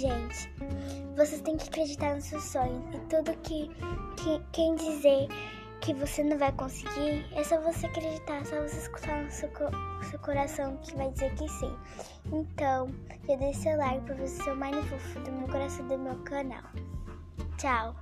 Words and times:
gente. 0.00 0.50
Vocês 1.16 1.40
têm 1.42 1.56
que 1.56 1.68
acreditar 1.68 2.14
nos 2.14 2.24
seus 2.24 2.44
sonhos. 2.44 2.82
E 2.94 2.98
tudo 3.00 3.36
que, 3.42 3.68
que 4.16 4.40
quem 4.52 4.74
dizer 4.74 5.28
que 5.80 5.94
você 5.94 6.22
não 6.22 6.36
vai 6.36 6.52
conseguir, 6.52 7.24
é 7.32 7.42
só 7.42 7.60
você 7.60 7.86
acreditar, 7.86 8.44
só 8.44 8.60
você 8.60 8.76
escutar 8.76 9.22
no 9.22 9.30
seu, 9.30 9.50
seu 10.10 10.18
coração 10.20 10.76
que 10.78 10.94
vai 10.96 11.10
dizer 11.10 11.34
que 11.34 11.48
sim. 11.48 11.74
Então, 12.32 12.88
eu 13.28 13.38
deixe 13.38 13.60
seu 13.60 13.76
like 13.76 14.04
pra 14.04 14.14
você 14.14 14.42
ser 14.42 14.52
o 14.52 14.56
mais 14.56 14.76
fofo 14.86 15.20
do 15.20 15.32
meu 15.32 15.48
coração 15.48 15.86
do 15.88 15.98
meu 15.98 16.16
canal. 16.18 16.64
Tchau! 17.56 17.94